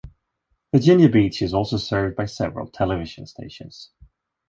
[0.73, 3.91] Virginia Beach is also served by several television stations.